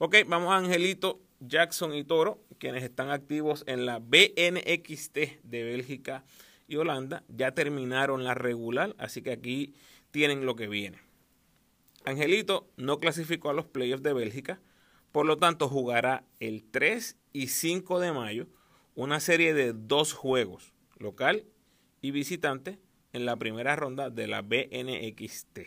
Ok, 0.02 0.16
vamos 0.26 0.50
a 0.50 0.56
Angelito, 0.56 1.20
Jackson 1.40 1.94
y 1.94 2.04
Toro, 2.04 2.42
quienes 2.56 2.84
están 2.84 3.10
activos 3.10 3.64
en 3.66 3.84
la 3.84 3.98
BNXT 3.98 5.42
de 5.42 5.62
Bélgica 5.62 6.24
y 6.66 6.76
Holanda. 6.76 7.22
Ya 7.28 7.52
terminaron 7.52 8.24
la 8.24 8.32
regular, 8.32 8.96
así 8.96 9.20
que 9.20 9.30
aquí 9.30 9.74
tienen 10.10 10.46
lo 10.46 10.56
que 10.56 10.68
viene. 10.68 11.02
Angelito 12.06 12.66
no 12.78 12.98
clasificó 12.98 13.50
a 13.50 13.52
los 13.52 13.66
playoffs 13.66 14.02
de 14.02 14.14
Bélgica, 14.14 14.58
por 15.12 15.26
lo 15.26 15.36
tanto 15.36 15.68
jugará 15.68 16.24
el 16.38 16.64
3 16.64 17.18
y 17.34 17.48
5 17.48 18.00
de 18.00 18.12
mayo 18.12 18.46
una 18.94 19.20
serie 19.20 19.52
de 19.52 19.74
dos 19.74 20.14
juegos, 20.14 20.72
local 20.96 21.44
y 22.00 22.10
visitante, 22.10 22.78
en 23.12 23.26
la 23.26 23.36
primera 23.36 23.76
ronda 23.76 24.08
de 24.08 24.28
la 24.28 24.40
BNXT. 24.40 25.58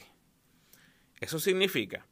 Eso 1.22 1.38
significa 1.38 2.08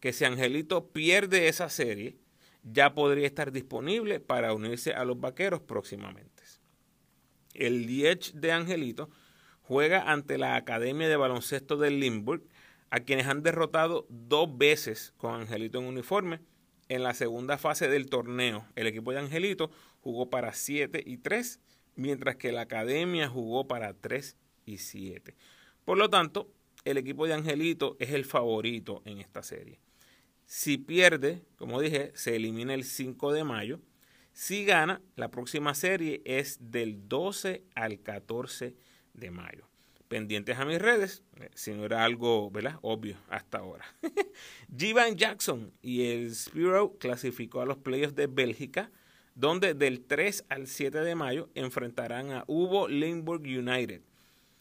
que 0.00 0.12
si 0.12 0.24
Angelito 0.24 0.88
pierde 0.88 1.48
esa 1.48 1.68
serie, 1.68 2.16
ya 2.62 2.94
podría 2.94 3.26
estar 3.26 3.52
disponible 3.52 4.20
para 4.20 4.52
unirse 4.52 4.92
a 4.92 5.04
los 5.04 5.20
vaqueros 5.20 5.60
próximamente. 5.60 6.38
El 7.54 7.86
Liech 7.86 8.32
de 8.34 8.52
Angelito 8.52 9.10
juega 9.62 10.10
ante 10.10 10.38
la 10.38 10.54
Academia 10.54 11.08
de 11.08 11.16
Baloncesto 11.16 11.76
del 11.76 11.98
Limburg, 11.98 12.42
a 12.90 13.00
quienes 13.00 13.26
han 13.26 13.42
derrotado 13.42 14.06
dos 14.08 14.56
veces 14.56 15.12
con 15.18 15.34
Angelito 15.34 15.78
en 15.78 15.86
uniforme 15.86 16.40
en 16.88 17.02
la 17.02 17.12
segunda 17.12 17.58
fase 17.58 17.88
del 17.88 18.08
torneo. 18.08 18.66
El 18.76 18.86
equipo 18.86 19.12
de 19.12 19.18
Angelito 19.18 19.70
jugó 20.00 20.30
para 20.30 20.54
7 20.54 21.02
y 21.04 21.18
3, 21.18 21.60
mientras 21.96 22.36
que 22.36 22.52
la 22.52 22.62
Academia 22.62 23.28
jugó 23.28 23.66
para 23.66 23.92
3 23.92 24.36
y 24.64 24.78
7. 24.78 25.34
Por 25.84 25.98
lo 25.98 26.08
tanto, 26.08 26.50
el 26.84 26.96
equipo 26.96 27.26
de 27.26 27.34
Angelito 27.34 27.96
es 27.98 28.10
el 28.10 28.24
favorito 28.24 29.02
en 29.04 29.18
esta 29.18 29.42
serie. 29.42 29.80
Si 30.48 30.78
pierde, 30.78 31.44
como 31.56 31.80
dije, 31.80 32.10
se 32.16 32.34
elimina 32.34 32.74
el 32.74 32.82
5 32.82 33.32
de 33.32 33.44
mayo. 33.44 33.80
Si 34.32 34.64
gana, 34.64 35.00
la 35.14 35.30
próxima 35.30 35.74
serie 35.74 36.22
es 36.24 36.58
del 36.58 37.06
12 37.08 37.62
al 37.76 38.00
14 38.00 38.74
de 39.14 39.30
mayo 39.30 39.68
pendientes 40.08 40.58
a 40.58 40.64
mis 40.64 40.80
redes, 40.80 41.22
eh, 41.36 41.50
si 41.54 41.72
no 41.72 41.84
era 41.84 42.04
algo 42.04 42.50
¿verdad? 42.50 42.76
obvio 42.82 43.16
hasta 43.28 43.58
ahora. 43.58 43.84
Jivan 44.76 45.16
Jackson 45.16 45.72
y 45.82 46.06
el 46.06 46.34
Spiro 46.34 46.96
clasificó 46.98 47.60
a 47.60 47.66
los 47.66 47.78
playoffs 47.78 48.14
de 48.16 48.26
Bélgica, 48.26 48.90
donde 49.34 49.74
del 49.74 50.04
3 50.04 50.46
al 50.48 50.66
7 50.66 50.98
de 50.98 51.14
mayo 51.14 51.50
enfrentarán 51.54 52.32
a 52.32 52.44
Hugo 52.48 52.88
Limburg 52.88 53.42
United. 53.42 54.02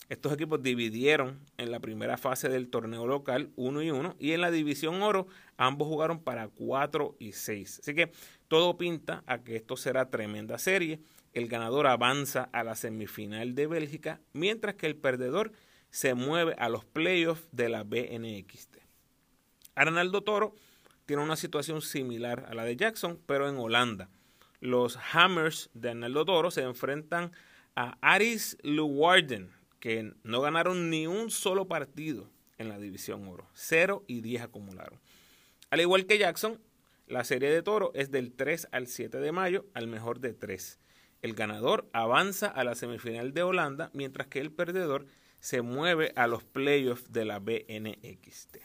Estos 0.09 0.33
equipos 0.33 0.63
dividieron 0.63 1.39
en 1.57 1.71
la 1.71 1.79
primera 1.79 2.17
fase 2.17 2.47
del 2.49 2.69
torneo 2.69 3.07
local 3.07 3.51
1 3.55 3.81
y 3.81 3.91
1 3.91 4.15
y 4.19 4.31
en 4.31 4.41
la 4.41 4.51
división 4.51 5.01
oro 5.01 5.27
ambos 5.57 5.87
jugaron 5.87 6.19
para 6.19 6.47
4 6.47 7.15
y 7.19 7.33
6. 7.33 7.79
Así 7.81 7.93
que 7.93 8.11
todo 8.47 8.77
pinta 8.77 9.23
a 9.27 9.39
que 9.39 9.57
esto 9.57 9.75
será 9.75 10.09
tremenda 10.09 10.57
serie 10.57 11.01
el 11.37 11.47
ganador 11.49 11.85
avanza 11.85 12.49
a 12.51 12.63
la 12.63 12.75
semifinal 12.75 13.53
de 13.53 13.67
Bélgica, 13.67 14.19
mientras 14.33 14.73
que 14.73 14.87
el 14.87 14.95
perdedor 14.95 15.51
se 15.91 16.15
mueve 16.15 16.55
a 16.57 16.67
los 16.67 16.83
playoffs 16.83 17.47
de 17.51 17.69
la 17.69 17.83
BNXT. 17.83 18.77
Arnaldo 19.75 20.23
Toro 20.23 20.55
tiene 21.05 21.21
una 21.21 21.35
situación 21.35 21.83
similar 21.83 22.47
a 22.49 22.55
la 22.55 22.63
de 22.63 22.75
Jackson, 22.75 23.19
pero 23.27 23.47
en 23.47 23.57
Holanda. 23.57 24.09
Los 24.61 24.97
Hammers 25.13 25.69
de 25.75 25.91
Arnaldo 25.91 26.25
Toro 26.25 26.49
se 26.49 26.63
enfrentan 26.63 27.31
a 27.75 27.99
Aris 28.01 28.57
Leeuwarden, 28.63 29.51
que 29.79 30.13
no 30.23 30.41
ganaron 30.41 30.89
ni 30.89 31.07
un 31.07 31.29
solo 31.29 31.67
partido 31.67 32.29
en 32.57 32.69
la 32.69 32.79
división 32.79 33.27
oro. 33.27 33.47
0 33.53 34.03
y 34.07 34.21
10 34.21 34.43
acumularon. 34.43 34.99
Al 35.69 35.81
igual 35.81 36.05
que 36.05 36.17
Jackson, 36.17 36.59
la 37.07 37.23
serie 37.23 37.49
de 37.49 37.61
Toro 37.61 37.91
es 37.93 38.11
del 38.11 38.33
3 38.33 38.69
al 38.71 38.87
7 38.87 39.19
de 39.19 39.31
mayo 39.31 39.65
al 39.73 39.87
mejor 39.87 40.19
de 40.19 40.33
3. 40.33 40.79
El 41.21 41.33
ganador 41.33 41.89
avanza 41.93 42.47
a 42.47 42.63
la 42.63 42.75
semifinal 42.75 43.33
de 43.33 43.43
Holanda, 43.43 43.89
mientras 43.93 44.27
que 44.27 44.39
el 44.39 44.51
perdedor 44.51 45.05
se 45.39 45.61
mueve 45.61 46.11
a 46.15 46.27
los 46.27 46.43
playoffs 46.43 47.11
de 47.11 47.25
la 47.25 47.39
BNXT. 47.39 48.57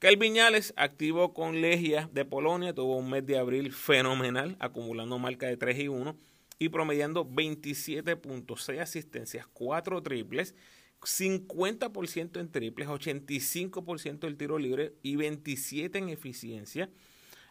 Kel 0.00 0.16
Viñales 0.16 0.74
activo 0.76 1.32
con 1.32 1.60
Legia 1.60 2.10
de 2.12 2.24
Polonia, 2.24 2.74
tuvo 2.74 2.96
un 2.96 3.08
mes 3.08 3.24
de 3.24 3.38
abril 3.38 3.72
fenomenal, 3.72 4.56
acumulando 4.58 5.18
marca 5.18 5.46
de 5.46 5.56
3 5.56 5.78
y 5.78 5.88
1 5.88 6.16
y 6.62 6.68
promediando 6.68 7.26
27.6 7.26 8.80
asistencias, 8.80 9.48
4 9.52 10.00
triples, 10.00 10.54
50% 11.00 12.38
en 12.38 12.52
triples, 12.52 12.86
85% 12.86 14.28
el 14.28 14.36
tiro 14.36 14.60
libre 14.60 14.94
y 15.02 15.16
27 15.16 15.98
en 15.98 16.08
eficiencia 16.10 16.88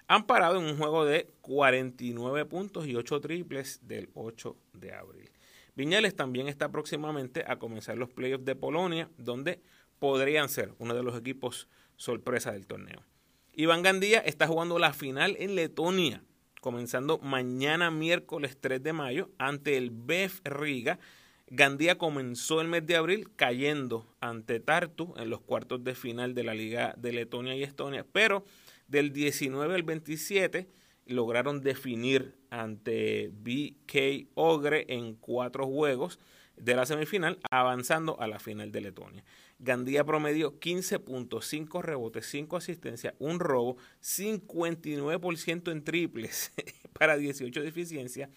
han 0.07 0.25
parado 0.25 0.59
en 0.59 0.63
un 0.65 0.77
juego 0.77 1.03
de 1.03 1.29
49 1.41 2.45
puntos 2.45 2.87
y 2.87 2.95
8 2.95 3.19
triples 3.19 3.81
del 3.85 4.09
8 4.13 4.55
de 4.71 4.93
abril. 4.93 5.29
Viñales 5.75 6.15
también 6.15 6.47
está 6.47 6.71
próximamente 6.71 7.43
a 7.45 7.59
comenzar 7.59 7.97
los 7.97 8.09
playoffs 8.11 8.45
de 8.45 8.55
Polonia, 8.55 9.09
donde 9.17 9.61
podrían 9.99 10.47
ser 10.47 10.73
uno 10.79 10.93
de 10.95 11.03
los 11.03 11.17
equipos 11.17 11.67
sorpresa 11.97 12.53
del 12.53 12.65
torneo. 12.65 13.03
Iván 13.51 13.81
Gandía 13.81 14.19
está 14.19 14.47
jugando 14.47 14.79
la 14.79 14.93
final 14.93 15.35
en 15.37 15.55
Letonia, 15.55 16.23
comenzando 16.61 17.17
mañana 17.17 17.91
miércoles 17.91 18.57
3 18.61 18.81
de 18.81 18.93
mayo 18.93 19.29
ante 19.37 19.75
el 19.75 19.89
BEF 19.89 20.39
Riga. 20.45 20.99
Gandía 21.47 21.97
comenzó 21.97 22.61
el 22.61 22.69
mes 22.69 22.85
de 22.85 22.95
abril 22.95 23.27
cayendo 23.35 24.07
ante 24.21 24.61
Tartu 24.61 25.13
en 25.17 25.29
los 25.29 25.41
cuartos 25.41 25.83
de 25.83 25.95
final 25.95 26.33
de 26.33 26.43
la 26.45 26.53
Liga 26.53 26.93
de 26.97 27.11
Letonia 27.11 27.55
y 27.55 27.63
Estonia, 27.63 28.05
pero 28.09 28.45
del 28.87 29.11
19 29.11 29.75
al 29.75 29.83
27 29.83 30.69
lograron 31.07 31.61
definir 31.61 32.35
ante 32.51 33.31
BK 33.33 34.29
Ogre 34.35 34.85
en 34.87 35.15
cuatro 35.15 35.65
juegos 35.65 36.19
de 36.61 36.75
la 36.75 36.85
semifinal, 36.85 37.39
avanzando 37.49 38.21
a 38.21 38.27
la 38.27 38.39
final 38.39 38.71
de 38.71 38.81
Letonia. 38.81 39.23
Gandía 39.57 40.03
promedió 40.03 40.59
15.5 40.59 41.81
rebotes, 41.81 42.27
5 42.27 42.55
asistencias, 42.55 43.15
un 43.17 43.39
robo, 43.39 43.77
59% 44.01 45.71
en 45.71 45.83
triples 45.83 46.53
para 46.93 47.17
18 47.17 47.61
de 47.61 47.67
eficiencia 47.67 48.29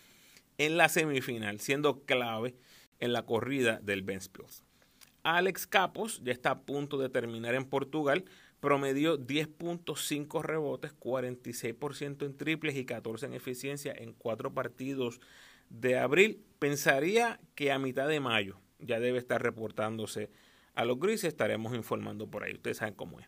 en 0.56 0.78
la 0.78 0.88
semifinal, 0.88 1.60
siendo 1.60 2.00
clave 2.04 2.54
en 2.98 3.12
la 3.12 3.26
corrida 3.26 3.78
del 3.82 4.02
Ventspils. 4.02 4.64
Alex 5.22 5.66
Capos 5.66 6.22
ya 6.24 6.32
está 6.32 6.50
a 6.50 6.60
punto 6.62 6.98
de 6.98 7.10
terminar 7.10 7.54
en 7.54 7.64
Portugal 7.66 8.24
promedió 8.64 9.18
10.5 9.18 10.42
rebotes, 10.42 10.98
46% 10.98 12.24
en 12.24 12.34
triples 12.34 12.74
y 12.76 12.86
14 12.86 13.26
en 13.26 13.34
eficiencia 13.34 13.92
en 13.94 14.14
cuatro 14.14 14.54
partidos 14.54 15.20
de 15.70 15.98
abril. 15.98 16.42
Pensaría 16.58 17.40
que 17.54 17.72
a 17.72 17.78
mitad 17.78 18.08
de 18.08 18.20
mayo 18.20 18.58
ya 18.78 19.00
debe 19.00 19.18
estar 19.18 19.42
reportándose 19.42 20.30
a 20.74 20.84
los 20.84 20.98
grises, 20.98 21.24
estaremos 21.24 21.74
informando 21.74 22.28
por 22.28 22.44
ahí, 22.44 22.54
ustedes 22.54 22.78
saben 22.78 22.94
cómo 22.94 23.20
es. 23.20 23.26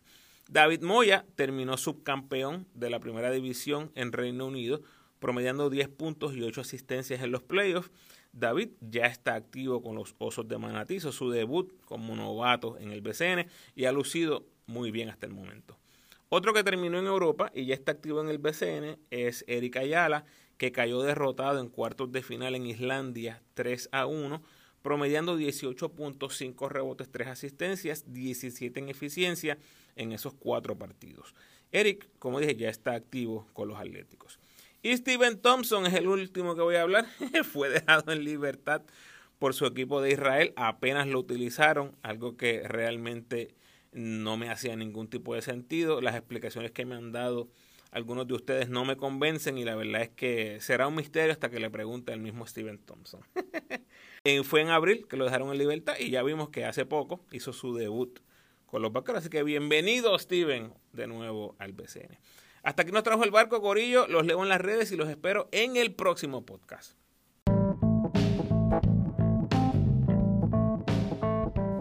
David 0.49 0.81
Moya 0.81 1.25
terminó 1.35 1.77
subcampeón 1.77 2.67
de 2.73 2.89
la 2.89 2.99
primera 2.99 3.31
división 3.31 3.91
en 3.95 4.11
Reino 4.11 4.45
Unido, 4.47 4.81
promediando 5.19 5.69
10 5.69 5.89
puntos 5.89 6.35
y 6.35 6.41
8 6.41 6.61
asistencias 6.61 7.21
en 7.21 7.31
los 7.31 7.43
playoffs. 7.43 7.91
David 8.31 8.69
ya 8.81 9.05
está 9.07 9.35
activo 9.35 9.81
con 9.81 9.95
los 9.95 10.15
Osos 10.19 10.47
de 10.47 10.57
Manatí, 10.57 10.99
su 10.99 11.29
debut 11.29 11.73
como 11.85 12.15
novato 12.15 12.77
en 12.77 12.91
el 12.91 13.01
BCN 13.01 13.47
y 13.75 13.85
ha 13.85 13.91
lucido 13.91 14.45
muy 14.67 14.91
bien 14.91 15.09
hasta 15.09 15.25
el 15.25 15.33
momento. 15.33 15.77
Otro 16.29 16.53
que 16.53 16.63
terminó 16.63 16.99
en 16.99 17.07
Europa 17.07 17.51
y 17.53 17.65
ya 17.65 17.73
está 17.73 17.93
activo 17.93 18.21
en 18.21 18.29
el 18.29 18.37
BCN 18.37 18.99
es 19.09 19.43
Eric 19.47 19.77
Ayala, 19.77 20.25
que 20.57 20.71
cayó 20.71 21.01
derrotado 21.01 21.59
en 21.59 21.69
cuartos 21.69 22.11
de 22.11 22.21
final 22.21 22.55
en 22.55 22.65
Islandia 22.65 23.41
3 23.53 23.89
a 23.91 24.05
1, 24.05 24.41
promediando 24.81 25.37
18.5 25.37 26.69
rebotes, 26.69 27.11
3 27.11 27.27
asistencias, 27.27 28.05
17 28.13 28.79
en 28.79 28.89
eficiencia 28.89 29.57
en 29.95 30.11
esos 30.11 30.33
cuatro 30.33 30.77
partidos. 30.77 31.33
Eric, 31.71 32.07
como 32.19 32.39
dije, 32.39 32.55
ya 32.55 32.69
está 32.69 32.93
activo 32.93 33.47
con 33.53 33.67
los 33.67 33.77
Atléticos. 33.77 34.39
Y 34.81 34.95
Steven 34.95 35.39
Thompson 35.39 35.85
es 35.85 35.93
el 35.93 36.07
último 36.07 36.55
que 36.55 36.61
voy 36.61 36.75
a 36.75 36.83
hablar. 36.83 37.05
Fue 37.51 37.69
dejado 37.69 38.11
en 38.11 38.23
libertad 38.23 38.83
por 39.39 39.53
su 39.53 39.65
equipo 39.65 40.01
de 40.01 40.11
Israel. 40.11 40.53
Apenas 40.55 41.07
lo 41.07 41.19
utilizaron, 41.19 41.95
algo 42.03 42.37
que 42.37 42.61
realmente 42.67 43.53
no 43.91 44.37
me 44.37 44.49
hacía 44.49 44.75
ningún 44.75 45.09
tipo 45.09 45.35
de 45.35 45.41
sentido. 45.41 45.99
Las 45.99 46.15
explicaciones 46.15 46.71
que 46.71 46.85
me 46.85 46.95
han 46.95 47.11
dado 47.11 47.49
Algunos 47.91 48.27
de 48.27 48.33
ustedes 48.33 48.69
no 48.69 48.85
me 48.85 48.97
convencen 48.97 49.57
y 49.57 49.63
la 49.63 49.75
verdad 49.75 50.01
es 50.01 50.09
que 50.09 50.59
será 50.59 50.87
un 50.87 50.95
misterio 50.95 51.31
hasta 51.31 51.49
que 51.49 51.59
le 51.59 51.69
pregunte 51.69 52.11
al 52.11 52.19
mismo 52.19 52.45
Steven 52.45 52.79
Thompson. 52.79 53.21
Fue 54.43 54.61
en 54.61 54.69
abril 54.69 55.07
que 55.07 55.15
lo 55.15 55.25
dejaron 55.25 55.51
en 55.51 55.57
libertad 55.57 55.95
y 55.99 56.09
ya 56.09 56.21
vimos 56.21 56.49
que 56.49 56.65
hace 56.65 56.85
poco 56.85 57.21
hizo 57.31 57.53
su 57.53 57.75
debut 57.75 58.19
con 58.65 58.81
los 58.81 58.91
vaqueros. 58.91 59.21
Así 59.21 59.29
que 59.29 59.43
bienvenido, 59.43 60.17
Steven, 60.19 60.73
de 60.91 61.07
nuevo 61.07 61.55
al 61.59 61.71
BCN. 61.71 62.17
Hasta 62.63 62.81
aquí 62.81 62.91
nos 62.91 63.03
trajo 63.03 63.23
el 63.23 63.31
barco 63.31 63.61
Corillo. 63.61 64.07
Los 64.07 64.25
leo 64.25 64.43
en 64.43 64.49
las 64.49 64.59
redes 64.59 64.91
y 64.91 64.97
los 64.97 65.07
espero 65.09 65.47
en 65.51 65.77
el 65.77 65.95
próximo 65.95 66.45
podcast. 66.45 66.97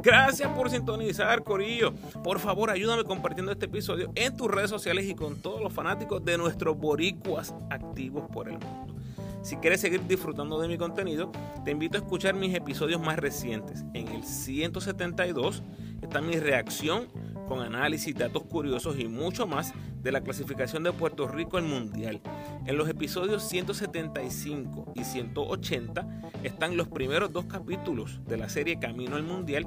Gracias 0.07 0.49
por 0.53 0.71
sintonizar, 0.71 1.43
Corillo. 1.43 1.93
Por 2.23 2.39
favor, 2.39 2.71
ayúdame 2.71 3.03
compartiendo 3.03 3.51
este 3.51 3.67
episodio 3.67 4.13
en 4.15 4.37
tus 4.37 4.49
redes 4.49 4.71
sociales 4.71 5.05
y 5.07 5.17
con 5.17 5.43
todos 5.43 5.61
los 5.61 5.73
fanáticos 5.73 6.25
de 6.25 6.39
nuestros 6.39 6.79
boricuas 6.79 7.57
activos 7.71 8.31
por 8.33 8.49
el 8.49 8.57
mundo. 8.57 8.95
Si 9.43 9.57
quieres 9.57 9.81
seguir 9.81 10.07
disfrutando 10.07 10.61
de 10.61 10.69
mi 10.69 10.79
contenido, 10.79 11.33
te 11.65 11.73
invito 11.73 11.99
a 11.99 12.03
escuchar 12.03 12.37
mis 12.37 12.55
episodios 12.55 13.01
más 13.01 13.19
recientes. 13.19 13.85
En 13.95 14.07
el 14.07 14.23
172 14.23 15.65
está 16.01 16.21
mi 16.21 16.37
reacción 16.37 17.09
con 17.49 17.63
análisis, 17.63 18.15
datos 18.15 18.45
curiosos 18.45 19.01
y 19.01 19.09
mucho 19.09 19.49
más 19.49 19.75
de 20.07 20.13
la 20.13 20.21
clasificación 20.21 20.85
de 20.85 20.93
Puerto 20.93 21.27
Rico 21.27 21.57
al 21.57 21.65
Mundial. 21.65 22.21
En 22.65 22.77
los 22.77 22.89
episodios 22.89 23.43
175 23.43 24.93
y 24.95 25.03
180 25.03 26.07
están 26.45 26.77
los 26.77 26.87
primeros 26.87 27.33
dos 27.33 27.47
capítulos 27.47 28.21
de 28.25 28.37
la 28.37 28.49
serie 28.49 28.79
Camino 28.79 29.17
al 29.17 29.25
Mundial 29.25 29.67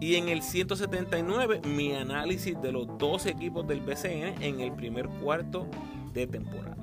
y 0.00 0.14
en 0.14 0.28
el 0.28 0.42
179 0.42 1.62
mi 1.66 1.92
análisis 1.92 2.54
de 2.62 2.70
los 2.70 2.86
dos 2.98 3.26
equipos 3.26 3.66
del 3.66 3.80
BCN 3.80 4.40
en 4.40 4.60
el 4.60 4.72
primer 4.72 5.08
cuarto 5.08 5.66
de 6.14 6.28
temporada. 6.28 6.76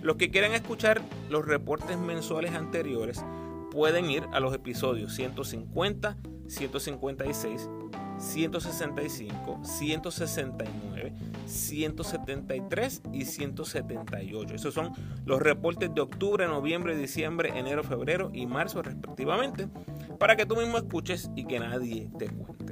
Los 0.00 0.16
que 0.16 0.30
quieran 0.30 0.54
escuchar 0.54 1.02
los 1.28 1.44
reportes 1.44 1.98
mensuales 1.98 2.52
anteriores 2.52 3.22
pueden 3.70 4.10
ir 4.10 4.22
a 4.32 4.40
los 4.40 4.54
episodios 4.54 5.14
150, 5.14 6.16
156 6.46 7.68
165, 8.18 9.60
169, 9.62 11.12
173 11.46 13.02
y 13.12 13.24
178. 13.24 14.54
Esos 14.54 14.74
son 14.74 14.92
los 15.24 15.40
reportes 15.40 15.94
de 15.94 16.00
octubre, 16.00 16.46
noviembre, 16.46 16.96
diciembre, 16.96 17.52
enero, 17.56 17.82
febrero 17.82 18.30
y 18.32 18.46
marzo 18.46 18.82
respectivamente, 18.82 19.68
para 20.18 20.36
que 20.36 20.46
tú 20.46 20.56
mismo 20.56 20.78
escuches 20.78 21.30
y 21.36 21.44
que 21.44 21.60
nadie 21.60 22.10
te 22.18 22.28
cuente. 22.28 22.65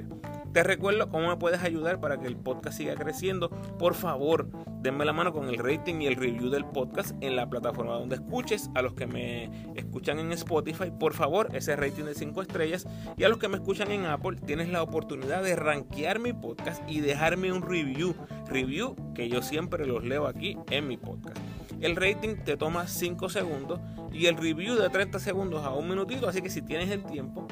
Te 0.55 0.63
recuerdo 0.63 1.09
cómo 1.09 1.27
me 1.27 1.35
puedes 1.35 1.61
ayudar 1.63 1.99
para 1.99 2.17
que 2.17 2.27
el 2.27 2.37
podcast 2.37 2.77
siga 2.77 2.95
creciendo. 2.95 3.49
Por 3.77 3.93
favor, 3.93 4.47
denme 4.81 5.03
la 5.03 5.11
mano 5.11 5.33
con 5.33 5.49
el 5.49 5.57
rating 5.57 5.95
y 5.99 6.07
el 6.07 6.15
review 6.15 6.49
del 6.49 6.63
podcast 6.63 7.13
en 7.19 7.35
la 7.35 7.49
plataforma 7.49 7.95
donde 7.95 8.15
escuches. 8.15 8.69
A 8.73 8.81
los 8.81 8.93
que 8.93 9.05
me 9.05 9.49
escuchan 9.75 10.17
en 10.17 10.31
Spotify, 10.31 10.93
por 10.97 11.13
favor, 11.13 11.53
ese 11.53 11.75
rating 11.75 12.05
de 12.05 12.13
5 12.13 12.41
estrellas. 12.41 12.87
Y 13.17 13.25
a 13.25 13.27
los 13.27 13.37
que 13.37 13.49
me 13.49 13.57
escuchan 13.57 13.91
en 13.91 14.05
Apple, 14.05 14.37
tienes 14.45 14.69
la 14.69 14.81
oportunidad 14.81 15.43
de 15.43 15.57
rankear 15.57 16.19
mi 16.19 16.31
podcast 16.31 16.81
y 16.89 17.01
dejarme 17.01 17.51
un 17.51 17.61
review. 17.61 18.15
Review 18.47 18.95
que 19.13 19.27
yo 19.27 19.41
siempre 19.41 19.85
los 19.85 20.05
leo 20.05 20.25
aquí 20.25 20.57
en 20.69 20.87
mi 20.87 20.95
podcast. 20.95 21.37
El 21.81 21.97
rating 21.97 22.37
te 22.45 22.55
toma 22.55 22.87
5 22.87 23.27
segundos 23.27 23.81
y 24.13 24.27
el 24.27 24.37
review 24.37 24.75
de 24.75 24.87
30 24.87 25.19
segundos 25.19 25.65
a 25.65 25.71
un 25.71 25.89
minutito. 25.89 26.29
Así 26.29 26.41
que 26.41 26.49
si 26.49 26.61
tienes 26.61 26.91
el 26.91 27.03
tiempo, 27.03 27.45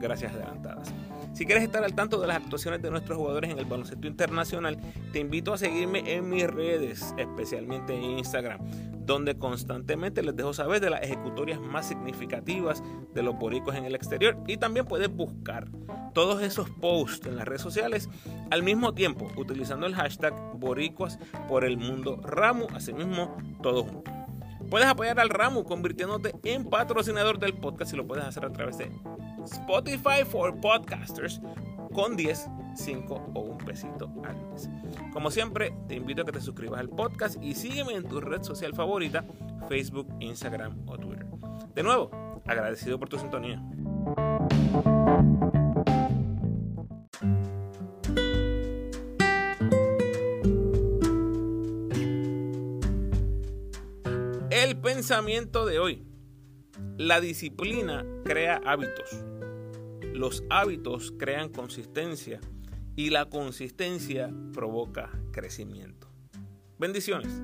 gracias 0.00 0.32
adelantadas. 0.32 0.90
Si 1.36 1.44
quieres 1.44 1.64
estar 1.64 1.84
al 1.84 1.94
tanto 1.94 2.18
de 2.18 2.26
las 2.26 2.38
actuaciones 2.38 2.80
de 2.80 2.90
nuestros 2.90 3.18
jugadores 3.18 3.50
en 3.50 3.58
el 3.58 3.66
baloncesto 3.66 4.06
internacional, 4.06 4.78
te 5.12 5.18
invito 5.18 5.52
a 5.52 5.58
seguirme 5.58 6.14
en 6.14 6.30
mis 6.30 6.46
redes, 6.46 7.14
especialmente 7.18 7.94
en 7.94 8.18
Instagram, 8.18 8.58
donde 9.04 9.36
constantemente 9.36 10.22
les 10.22 10.34
dejo 10.34 10.54
saber 10.54 10.80
de 10.80 10.88
las 10.88 11.02
ejecutorias 11.02 11.60
más 11.60 11.86
significativas 11.86 12.82
de 13.12 13.22
los 13.22 13.38
boricos 13.38 13.74
en 13.74 13.84
el 13.84 13.94
exterior 13.94 14.38
y 14.46 14.56
también 14.56 14.86
puedes 14.86 15.14
buscar 15.14 15.68
todos 16.14 16.40
esos 16.40 16.70
posts 16.70 17.26
en 17.26 17.36
las 17.36 17.46
redes 17.46 17.60
sociales 17.60 18.08
al 18.50 18.62
mismo 18.62 18.94
tiempo 18.94 19.28
utilizando 19.36 19.84
el 19.84 19.94
hashtag 19.94 20.32
boricuas 20.54 21.18
por 21.48 21.66
el 21.66 21.76
mundo 21.76 22.18
asimismo 22.74 23.36
todos 23.62 23.86
juntos. 23.86 24.14
Puedes 24.70 24.88
apoyar 24.88 25.20
al 25.20 25.28
Ramu 25.28 25.64
convirtiéndote 25.64 26.34
en 26.44 26.64
patrocinador 26.64 27.38
del 27.38 27.52
podcast 27.52 27.92
y 27.92 27.96
lo 27.96 28.06
puedes 28.06 28.24
hacer 28.24 28.46
a 28.46 28.52
través 28.52 28.78
de 28.78 28.90
Spotify 29.46 30.24
for 30.24 30.60
Podcasters 30.60 31.40
con 31.94 32.16
10, 32.16 32.48
5 32.74 33.30
o 33.34 33.40
un 33.40 33.58
pesito 33.58 34.10
al 34.24 34.36
mes. 34.48 34.68
Como 35.12 35.30
siempre, 35.30 35.72
te 35.88 35.94
invito 35.94 36.22
a 36.22 36.24
que 36.24 36.32
te 36.32 36.40
suscribas 36.40 36.80
al 36.80 36.88
podcast 36.88 37.42
y 37.42 37.54
sígueme 37.54 37.94
en 37.94 38.04
tu 38.04 38.20
red 38.20 38.42
social 38.42 38.74
favorita, 38.74 39.24
Facebook, 39.68 40.08
Instagram 40.20 40.82
o 40.86 40.98
Twitter. 40.98 41.26
De 41.74 41.82
nuevo, 41.82 42.10
agradecido 42.44 42.98
por 42.98 43.08
tu 43.08 43.18
sintonía. 43.18 43.62
El 54.50 54.76
pensamiento 54.80 55.66
de 55.66 55.78
hoy. 55.78 56.06
La 56.98 57.20
disciplina 57.20 58.04
crea 58.24 58.60
hábitos 58.64 59.24
los 60.16 60.44
hábitos 60.48 61.12
crean 61.18 61.50
consistencia 61.50 62.40
y 62.96 63.10
la 63.10 63.26
consistencia 63.26 64.32
provoca 64.52 65.10
crecimiento. 65.30 66.08
Bendiciones. 66.78 67.42